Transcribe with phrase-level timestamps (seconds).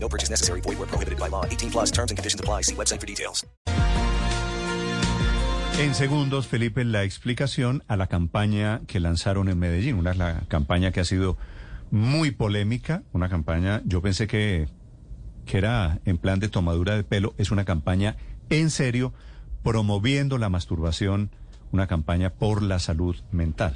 [0.00, 0.60] No purchase necessary.
[0.62, 1.44] Void where prohibited by law.
[1.44, 2.62] 18 plus terms and conditions apply.
[2.62, 3.46] See website for details.
[5.78, 9.96] En segundos, Felipe, la explicación a la campaña que lanzaron en Medellín.
[9.96, 11.36] Una la campaña que ha sido
[11.92, 13.02] muy polémica.
[13.12, 14.68] Una campaña, yo pensé que
[15.48, 18.16] que era en plan de tomadura de pelo, es una campaña
[18.50, 19.12] en serio
[19.64, 21.30] promoviendo la masturbación,
[21.72, 23.74] una campaña por la salud mental.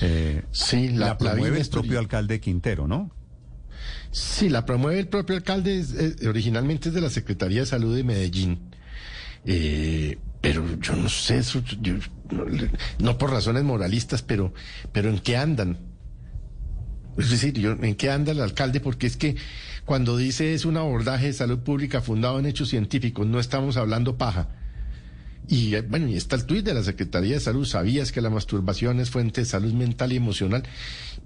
[0.00, 3.10] Eh, sí, la, la promueve la el propio alcalde Quintero, ¿no?
[4.10, 7.94] Sí, la promueve el propio alcalde, es- es- originalmente es de la Secretaría de Salud
[7.94, 8.58] de Medellín.
[9.44, 11.62] Eh, pero yo no sé, eso,
[12.98, 14.52] no, por razones moralistas, pero,
[14.92, 15.78] pero ¿en qué andan?
[17.16, 18.80] Es decir, ¿en qué anda el alcalde?
[18.80, 19.36] Porque es que
[19.84, 24.16] cuando dice es un abordaje de salud pública fundado en hechos científicos, no estamos hablando
[24.16, 24.48] paja.
[25.48, 27.64] Y eh, bueno, y está el tuit de la Secretaría de Salud.
[27.64, 30.62] ¿Sabías que la masturbación es fuente de salud mental y emocional?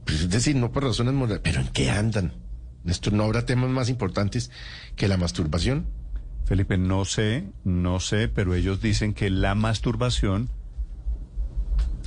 [0.06, 1.41] Pues es decir, no por razones morales.
[1.42, 2.32] ¿Pero en qué andan?
[2.86, 4.50] Esto no habrá temas más importantes
[4.97, 5.86] que la masturbación.
[6.44, 10.50] Felipe, no sé, no sé, pero ellos dicen que la masturbación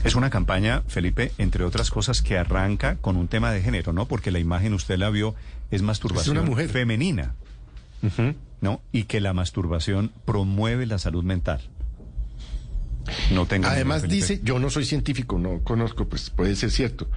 [0.04, 4.08] es una campaña, Felipe, entre otras cosas, que arranca con un tema de género, ¿no?
[4.08, 5.34] Porque la imagen usted la vio,
[5.72, 6.70] es masturbación una mujer.
[6.70, 7.34] femenina,
[8.62, 8.82] ¿no?
[8.92, 11.62] Y que la masturbación promueve la salud mental.
[13.32, 17.08] No tengo Además dice, yo no soy científico, no conozco, pues puede ser cierto.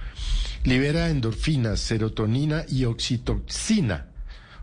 [0.63, 4.07] Libera endorfinas, serotonina y oxitocina,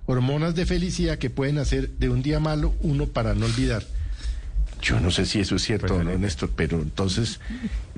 [0.05, 3.83] hormonas de felicidad que pueden hacer de un día malo uno para no olvidar.
[4.83, 6.23] Yo no sé si eso es cierto Pues, o no, Felipe.
[6.27, 7.41] Néstor, pero entonces,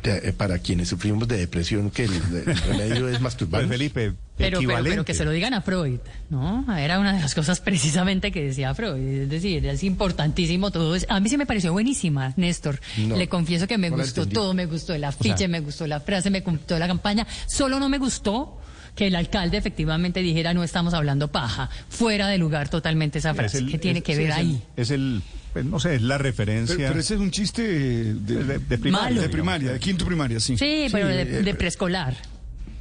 [0.02, 3.66] de- eh, para quienes sufrimos de depresión, que el, el remedio es Pues, masturbar.
[3.66, 5.98] Felipe, Pero, pero, pero que se lo digan a Freud,
[6.30, 6.64] ¿no?
[6.78, 8.97] Era una de las cosas precisamente que decía Freud.
[9.22, 10.94] Es decir, es importantísimo todo.
[10.94, 11.06] eso.
[11.08, 12.80] A mí sí me pareció buenísima, Néstor.
[12.97, 14.54] No, Le confieso que me no gustó todo.
[14.54, 17.26] Me gustó el afiche, sea- me gustó la frase, me gustó la campaña.
[17.48, 18.60] Solo no me gustó
[18.94, 21.70] que el alcalde efectivamente dijera no estamos hablando paja.
[21.88, 23.58] Fuera de lugar totalmente esa Es frase.
[23.58, 24.62] el- ¿Qué tiene es- que sí, ver es el- ahí?
[24.76, 25.22] Es el,
[25.62, 26.76] pues, no sé, es la referencia.
[26.76, 28.14] Pero, pero ese es un chiste de,
[28.44, 29.22] De- de primaria, Malo.
[29.22, 30.56] de primaria, de quinto primaria, sí.
[30.58, 32.16] Sí, pero de, eh, de preescolar.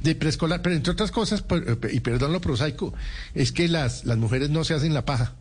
[0.02, 2.94] De preescolar, pero entre otras cosas, por- y perdón lo prosaico,
[3.34, 5.34] es que las, las mujeres no se hacen la paja.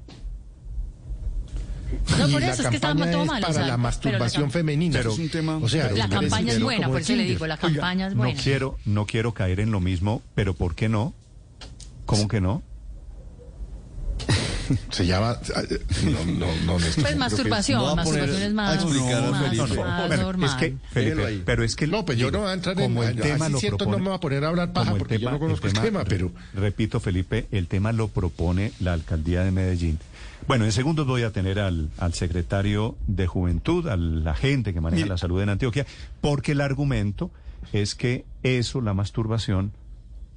[2.18, 3.38] No, Y por la eso es que está campaña todo es mal.
[3.44, 4.98] o para sea, la pero la masturbación femenina.
[4.98, 7.48] Pero- Es un tema- o sea, pero- La campaña es buena, por eso le digo,
[7.48, 8.42] la campaña es No buena.
[8.42, 11.14] quiero, no quiero caer en lo mismo, pero ¿por qué no?
[12.06, 12.62] ¿Cómo que no?
[14.90, 15.38] Se llama.
[16.06, 19.54] No, no, no, Néstor, Pues masturbación, no a masturbación es a más, explicar a más
[19.56, 20.50] No, no, Bueno, normal.
[20.50, 21.88] es que, Felipe, pero es que...
[21.88, 23.98] No, pues yo no voy a entrar en- como el así tema lo cierto, propone,
[23.98, 26.04] no me voy a poner a hablar paja, el porque yo no conozco el tema,
[26.06, 30.00] pero- Repito, Felipe, el tema lo propone la alcaldía de Medellín.
[30.48, 35.06] Bueno, en segundos voy a tener al, al secretario de Juventud, al agente que maneja
[35.06, 35.86] la salud en Antioquia,
[36.22, 37.32] porque el argumento
[37.74, 39.72] es que eso, la masturbación,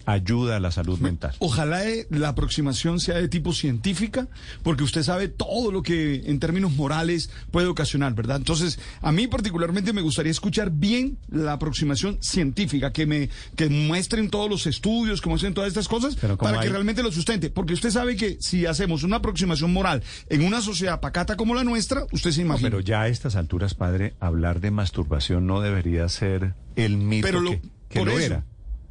[0.06, 1.34] ayuda a la salud mental.
[1.38, 4.28] Ojalá eh, la aproximación sea de tipo científica,
[4.62, 8.37] porque usted sabe todo lo que en términos morales puede ocasionar, ¿verdad?
[8.39, 14.31] Entonces, a mí particularmente me gustaría escuchar bien la aproximación científica, que me que muestren
[14.31, 17.50] todos los estudios, que muestren todas estas cosas, Pero para que realmente lo sustente.
[17.50, 21.65] Porque usted sabe que si hacemos una aproximación moral en una sociedad pacata como la
[21.65, 22.71] nuestra, usted se No, imagina.
[22.71, 27.41] pero ya a estas alturas, padre, hablar de masturbación no debería ser el mito Pero
[27.41, 28.44] lo- que, que por lo eso, era.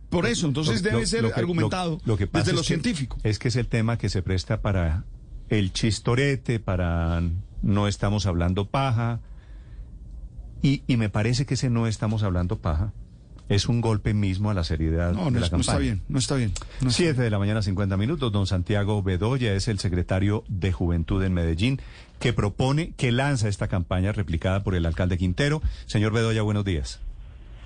[0.09, 2.61] Por eso, entonces Lo- debe lo- ser lo que- argumentado lo- que pasa desde lo
[2.61, 3.17] que- científico.
[3.23, 5.03] Es que es el tema que se presta para
[5.49, 7.21] el chistorete, para
[7.61, 9.19] no estamos hablando paja.
[10.61, 12.91] Y, y me parece que ese no estamos hablando paja
[13.47, 15.59] es un golpe mismo a la seriedad No, de no, la es- no campaña.
[15.61, 16.51] está bien, no está bien.
[16.81, 18.31] no está Siete de la mañana, 50 minutos.
[18.31, 21.79] Don Santiago Bedoya es el secretario de Juventud en Medellín
[22.19, 25.61] que propone, que lanza esta campaña replicada por el alcalde Quintero.
[25.87, 26.99] Señor Bedoya, buenos días.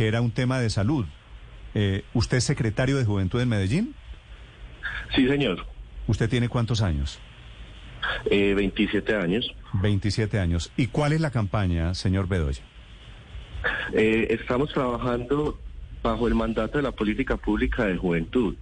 [0.00, 1.04] que era un tema de salud.
[1.74, 3.94] Eh, ¿Usted es secretario de Juventud en Medellín?
[5.14, 5.66] Sí, señor.
[6.06, 7.18] ¿Usted tiene cuántos años?
[8.30, 9.54] Eh, 27 años.
[9.74, 10.72] 27 años.
[10.78, 12.62] ¿Y cuál es la campaña, señor Bedoya?
[13.92, 15.60] Eh, estamos trabajando
[16.02, 18.56] bajo el mandato de la política pública de juventud,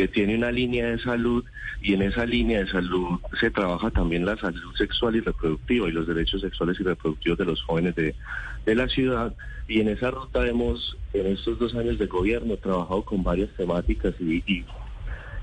[0.00, 1.44] que tiene una línea de salud
[1.82, 5.92] y en esa línea de salud se trabaja también la salud sexual y reproductiva y
[5.92, 8.14] los derechos sexuales y reproductivos de los jóvenes de,
[8.64, 9.34] de la ciudad.
[9.68, 14.14] Y en esa ruta hemos, en estos dos años de gobierno, trabajado con varias temáticas
[14.20, 14.64] y,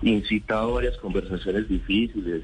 [0.01, 2.41] incitado varias conversaciones difíciles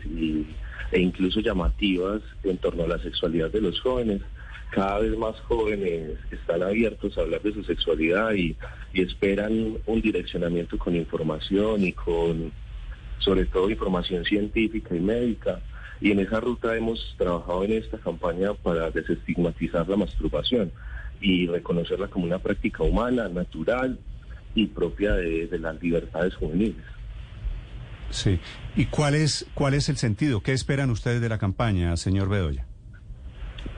[0.92, 4.21] e incluso llamativas en torno a la sexualidad de los jóvenes
[4.73, 8.55] cada vez más jóvenes están abiertos a hablar de su sexualidad y,
[8.93, 12.51] esperan un direccionamiento con información y con,
[13.19, 15.61] sobre todo, información científica y médica.
[15.99, 20.71] Y en esa ruta hemos trabajado en esta campaña para desestigmatizar la masturbación
[21.21, 23.97] y reconocerla como una práctica humana, natural
[24.53, 26.85] y propia de, de las libertades juveniles.
[28.11, 28.39] Sí.
[28.75, 30.41] ¿Y cuál es, cuál es el sentido?
[30.41, 32.67] ¿Qué esperan ustedes de la campaña, señor Bedoya?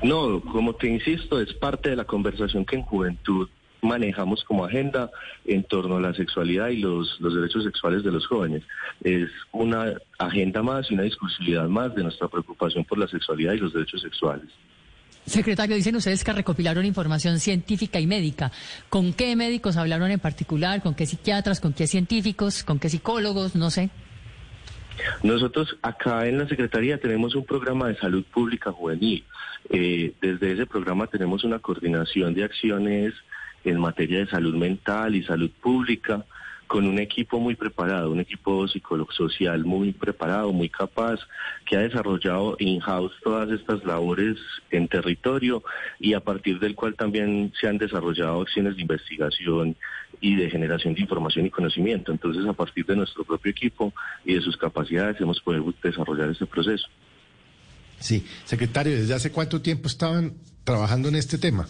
[0.04, 3.50] No, como te insisto, es parte de la conversación que en juventud
[3.82, 5.10] manejamos como agenda
[5.46, 8.64] en torno a la sexualidad y los, derechos sexuales de los jóvenes.
[9.04, 13.60] Es una agenda más y una discursividad más de nuestra preocupación por la sexualidad y
[13.60, 14.48] los derechos sexuales.
[15.26, 18.52] Secretario, dicen ustedes que recopilaron información científica y médica.
[18.90, 20.84] ¿Con qué médicos hablaron en particular?
[20.84, 21.62] ¿Con qué psiquiatras?
[21.62, 22.64] ¿Con qué científicos?
[22.64, 23.56] ¿Con qué psicólogos?
[23.56, 23.90] No sé.
[25.24, 29.24] Nosotros acá en la Secretaría tenemos un programa de salud pública juvenil.
[29.70, 33.14] Eh, desde ese programa tenemos una coordinación de acciones
[33.64, 36.26] en materia de salud mental y salud pública
[36.68, 41.20] con un equipo muy preparado, un equipo psicólogo social muy preparado, muy capaz,
[41.66, 44.38] que ha desarrollado in-house todas estas labores
[44.72, 45.64] en territorio
[46.00, 49.76] y a partir del cual también se han desarrollado acciones de investigación
[50.22, 52.12] y de generación de información y conocimiento.
[52.12, 56.46] Entonces, a partir de nuestro propio equipo y de sus capacidades, hemos podido desarrollar este
[56.46, 56.88] proceso.
[58.00, 60.34] Sí, secretario, ¿desde hace cuánto tiempo estaban
[60.64, 61.68] trabajando en este tema?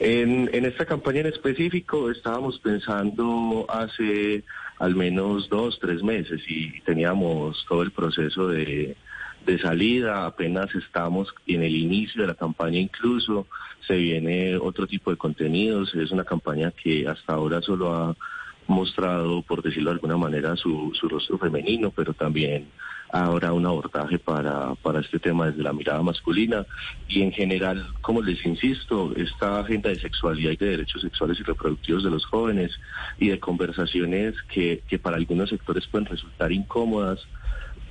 [0.00, 4.44] En, en, esta campaña en específico estábamos pensando hace
[4.78, 8.96] al menos dos, tres meses y teníamos todo el proceso de,
[9.48, 13.46] de salida, apenas estamos en el inicio de la campaña incluso,
[13.86, 18.16] se viene otro tipo de contenidos, es una campaña que hasta ahora solo ha
[18.66, 22.68] mostrado, por decirlo de alguna manera, su, rostro femenino, pero también
[23.10, 26.66] ahora un abordaje para, para este tema desde la mirada masculina.
[27.08, 31.44] Y en general, como les insisto, esta agenda de sexualidad y de derechos sexuales y
[31.44, 32.78] reproductivos de los jóvenes
[33.18, 37.26] y de conversaciones que, que para algunos sectores pueden resultar incómodas,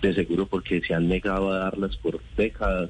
[0.02, 2.90] de seguro porque se han negado a darlas por décadas.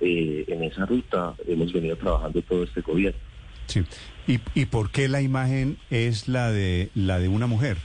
[0.00, 3.18] Eh, en esa ruta hemos venido trabajando todo este gobierno.
[3.66, 3.84] Sí.
[4.28, 7.78] ¿Y, ¿Y por qué la imagen es la de la de una mujer?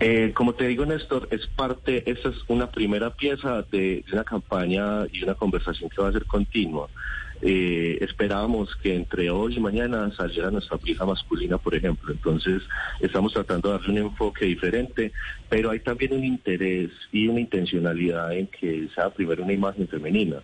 [0.00, 4.24] Eh, como te digo, Néstor, es parte, esta es una primera pieza de, de una
[4.24, 6.88] campaña y una conversación que va a ser continua.
[7.40, 12.12] Eh, esperábamos que entre hoy y mañana saliera nuestra pija masculina, por ejemplo.
[12.12, 12.62] Entonces,
[13.00, 15.12] estamos tratando de darle un enfoque diferente,
[15.48, 20.42] pero hay también un interés y una intencionalidad en que sea primero una imagen femenina.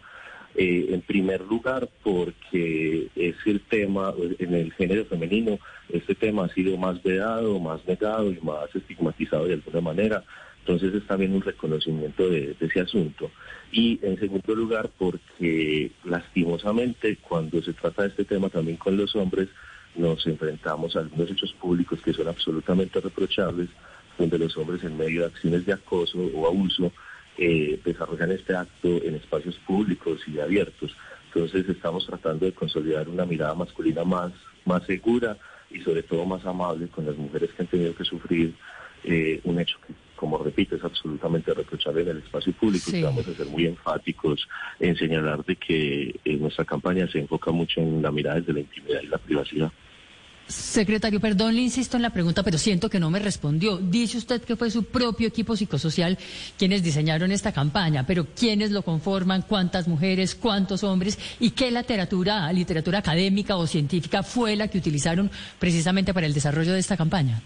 [0.57, 5.59] Eh, en primer lugar, porque es el tema, en el género femenino,
[5.89, 10.23] este tema ha sido más vedado, más negado y más estigmatizado de alguna manera.
[10.67, 13.31] Entonces es también un reconocimiento de, ese asunto.
[13.71, 19.15] Y en segundo lugar, porque lastimosamente cuando se trata de este tema también con los
[19.15, 19.49] hombres,
[19.95, 23.69] nos enfrentamos a algunos hechos públicos que son absolutamente reprochables,
[24.17, 26.91] donde los hombres en medio de acciones de acoso o abuso
[27.37, 30.97] eh, desarrollan este acto en espacios públicos y abiertos.
[31.27, 34.33] Entonces estamos tratando de consolidar una mirada masculina más,
[34.65, 35.37] más segura
[35.71, 38.55] y sobre todo más amable con las mujeres que han tenido que sufrir
[39.03, 42.91] eh, un hecho que, como repito, es absolutamente reprochable en el espacio público.
[42.91, 43.03] Sí.
[43.03, 44.49] Vamos a ser muy enfáticos
[44.81, 48.61] en señalar de que eh, nuestra campaña se enfoca mucho en la mirada desde la
[48.61, 49.73] intimidad y la privacidad.
[50.47, 53.79] Secretario, perdón, le insisto en la pregunta, pero siento que no me respondió.
[53.79, 56.19] Dice usted que fue su propio equipo psicosocial
[56.59, 59.43] quienes diseñaron esta campaña, pero ¿quiénes lo conforman?
[59.43, 60.35] ¿Cuántas mujeres?
[60.35, 61.19] ¿Cuántos hombres?
[61.41, 66.75] ¿Y qué literatura, literatura académica o científica fue la que utilizaron precisamente para el desarrollo
[66.75, 67.41] de esta campaña?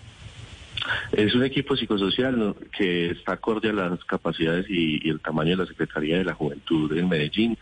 [1.13, 5.65] Es un equipo psicosocial que está acorde a las capacidades y, y, el tamaño de
[5.65, 7.59] la Secretaría de la Juventud en Medellín.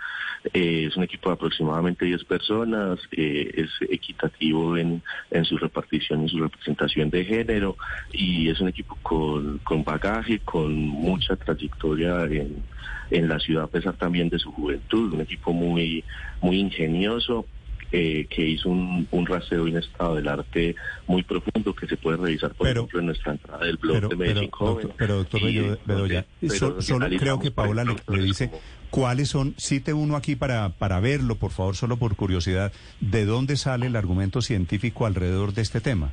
[0.52, 6.24] Eh, es un equipo de aproximadamente 10 personas, eh, es equitativo en, en, su repartición
[6.24, 7.76] y su representación de género
[8.12, 12.62] y es un equipo con, con bagaje, con mucha trayectoria en,
[13.10, 16.04] en la ciudad a pesar también de su juventud, un equipo muy,
[16.40, 17.46] muy ingenioso
[17.92, 20.74] eh, que hizo un, un rastreo y un estado del arte
[21.06, 24.08] muy profundo que se puede revisar, por Pero- ejemplo, en nuestra entrada del blog Pero,
[24.08, 24.88] de pero, Medellín Joven.
[24.96, 28.50] pero, doctor Y, Bedoya, so- pero solo creo que Paola le, dice
[28.90, 33.56] cuáles son, cite uno aquí para, para verlo, por favor, solo por curiosidad, ¿de dónde
[33.56, 36.12] sale el argumento científico alrededor de este tema?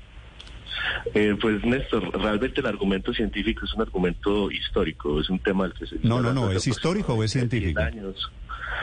[1.14, 5.74] Eh, pues Néstor, realmente el argumento científico es un argumento histórico, es un tema del
[5.74, 5.96] que se...
[6.04, 7.80] No, no, no, ¿es histórico o es científico?
[7.82, 8.32] 10 años.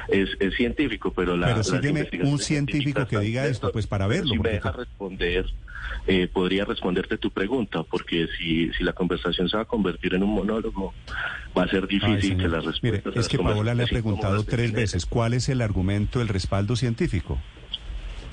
[0.09, 1.47] Es, es científico, pero la...
[1.47, 5.47] Pero las sígueme un científico que diga esto, pues, para verlo, Si me deja responder,
[6.07, 10.23] eh, podría responderte tu pregunta, porque si, si la conversación se va a convertir en
[10.23, 10.95] un monólogo,
[11.57, 13.17] va a ser Ay, difícil que las Mire, respuestas...
[13.17, 17.39] es que Paola le ha preguntado tres veces cuál es el argumento, el respaldo científico.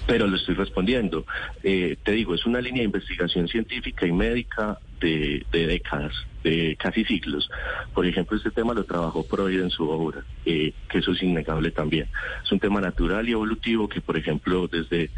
[0.05, 1.25] pero lo estoy respondiendo.
[1.63, 6.13] Eh, te digo, es una línea de investigación científica y médica de, de décadas,
[6.43, 7.49] de casi siglos.
[7.93, 11.71] Por ejemplo, este tema lo trabajó Freud en su obra, eh, que eso es innegable
[11.71, 12.07] también.
[12.43, 15.09] Es un tema natural y evolutivo que, por ejemplo, desde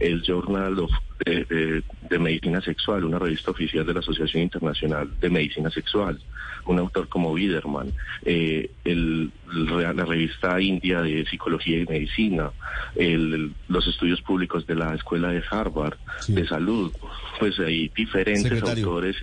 [0.00, 0.90] el Journal of,
[1.24, 6.20] de, de- de Medicina Sexual, una revista oficial de la Asociación Internacional de Medicina Sexual,
[6.66, 7.32] un autor como
[8.24, 9.30] eh, el-
[9.94, 12.50] la revista india de Psicología y Medicina,
[12.96, 16.32] el- los estudios públicos de la Escuela de Harvard Sí.
[16.34, 16.92] de Salud,
[17.38, 18.86] pues hay diferentes Secretario.
[18.86, 19.16] autores.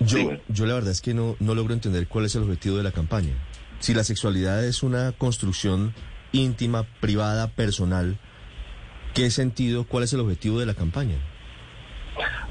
[0.00, 2.82] Yo, yo la verdad es que no, no logro entender cuál es el objetivo de
[2.82, 3.34] la campaña.
[3.80, 5.94] Si la sexualidad es una construcción
[6.32, 8.18] íntima, privada, personal,
[9.14, 11.16] ¿qué sentido, cuál es el objetivo de la campaña?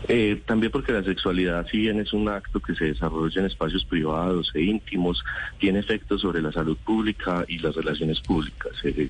[0.07, 3.85] Eh, también porque la sexualidad, si bien es un acto que se desarrolla en espacios
[3.85, 5.23] privados e íntimos,
[5.59, 8.71] tiene efectos sobre la salud pública y las relaciones públicas.
[8.83, 9.09] Eh,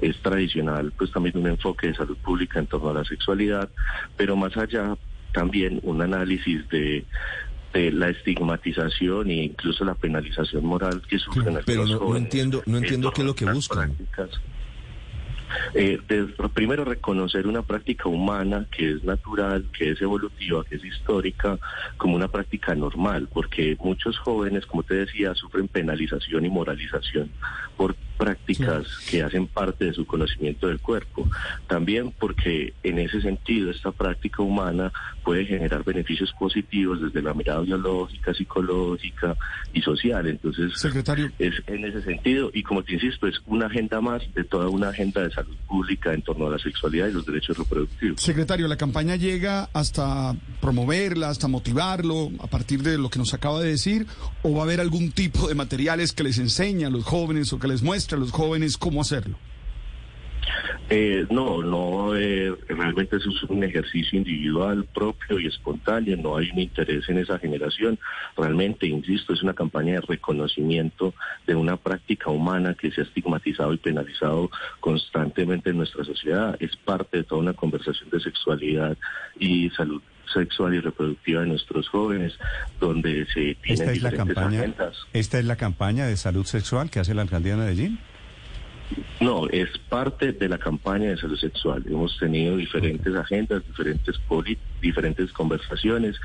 [0.00, 3.68] es tradicional, pues también un enfoque de salud pública en torno a la sexualidad,
[4.16, 4.96] pero más allá
[5.32, 7.04] también un análisis de
[7.72, 12.62] de la estigmatización e incluso la penalización moral que sufren Pero algunos no- no entiendo-
[12.66, 13.94] no en entiendo qué es lo que buscan.
[13.96, 14.30] prácticas.
[15.74, 20.84] Eh, de- primero reconocer una práctica humana que es natural, que es evolutiva, que es
[20.84, 21.58] histórica,
[21.96, 27.30] como una práctica normal, porque muchos jóvenes, como te decía, sufren penalización y moralización
[27.76, 31.26] por prácticas que hacen parte de su conocimiento del cuerpo.
[31.66, 34.92] También porque en ese sentido esta práctica humana
[35.24, 39.34] puede generar beneficios positivos desde la mirada biológica, psicológica
[39.72, 40.26] y social.
[40.26, 41.32] Entonces, Secretario.
[41.38, 44.90] es en ese sentido y como te insisto es una agenda más de toda una
[44.90, 48.20] agenda de salud pública en torno a la sexualidad y los derechos reproductivos.
[48.20, 53.60] Secretario, la campaña llega hasta promoverla, hasta motivarlo, a partir de lo que nos acaba
[53.60, 54.06] de decir,
[54.42, 57.58] o va a haber algún tipo de materiales que les enseña a los jóvenes o
[57.58, 59.36] que les muestra a los jóvenes cómo hacerlo.
[60.92, 66.50] Eh, no, no, eh, realmente eso es un ejercicio individual propio y espontáneo, no hay
[66.50, 67.96] un interés en esa generación.
[68.36, 71.14] Realmente, insisto, es una campaña de reconocimiento
[71.46, 74.50] de una práctica humana que se ha estigmatizado y penalizado
[74.80, 76.56] constantemente en nuestra sociedad.
[76.58, 78.96] Es parte de toda una conversación de sexualidad
[79.38, 80.02] y salud
[80.32, 82.38] sexual y reproductiva de nuestros jóvenes,
[82.80, 84.96] donde se tienen Esta es la diferentes campaña, agendas.
[85.12, 87.98] esta es la campaña de salud sexual que hace la alcaldía de Medellín.
[89.20, 91.84] No, es parte de la campaña de salud sexual.
[91.86, 96.16] Hemos tenido diferentes agendas, diferentes poli- diferentes conversaciones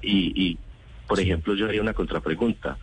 [0.00, 0.58] y, y,
[1.06, 2.78] por ejemplo, yo haría una contrapregunta.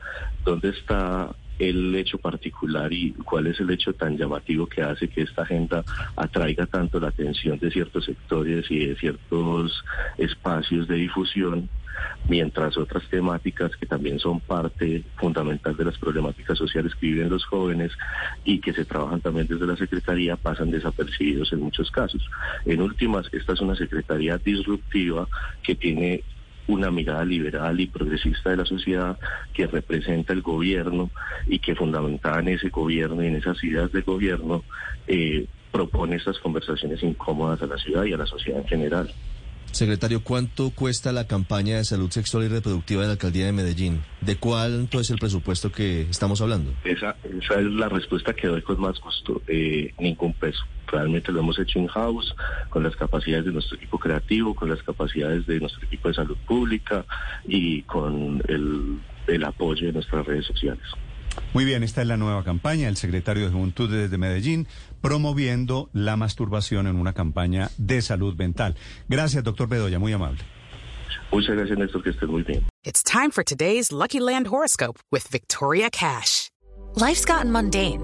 [0.46, 1.30] ¿Dónde está
[1.62, 5.86] el hecho particular y cuál es el hecho tan llamativo que hace que esta agenda
[6.16, 9.84] atraiga tanto la atención de ciertos sectores y de ciertos
[10.18, 11.70] espacios de difusión
[12.28, 17.46] mientras otras temáticas que también son parte fundamental de las problemáticas sociales que viven los
[17.46, 17.92] jóvenes
[18.44, 22.28] y que se trabajan también desde la Secretaría pasan desapercibidos en muchos casos.
[22.66, 25.28] En últimas, esta es una Secretaría disruptiva
[25.62, 26.24] que tiene
[26.68, 29.18] una mirada liberal y progresista de la sociedad
[29.54, 31.10] que representa el gobierno
[31.48, 34.64] y que fundamentada en ese gobierno y en esas ideas de gobierno
[35.08, 39.14] eh, propone estas conversaciones incómodas a la ciudad y a la sociedad en general.
[39.72, 44.02] Secretario, ¿cuánto cuesta la campaña de salud sexual y reproductiva de la alcaldía de Medellín?
[44.20, 46.74] ¿De cuánto es el presupuesto que estamos hablando?
[46.84, 49.42] Esa, esa es la respuesta que doy con más gusto.
[49.48, 50.62] Eh, ningún peso.
[50.92, 52.36] Realmente lo hemos hecho in-house,
[52.70, 56.38] con las capacidades de nuestro equipo creativo, con las capacidades de nuestro equipo de salud
[56.46, 57.06] pública
[57.48, 60.84] y con el, el apoyo de nuestras redes sociales.
[61.54, 64.68] Muy bien, esta es la nueva campaña, el secretario de Juventud desde Medellín,
[65.02, 68.76] promoviendo la masturbación en una campaña de salud mental.
[69.08, 70.40] Gracias, doctor Bedoya, muy amable.
[71.32, 72.66] Muchas gracias, Néstor, que estés muy bien.
[72.84, 76.50] It's time for today's Lucky Land horoscope with Victoria Cash.
[76.96, 78.04] Life's gotten mundane,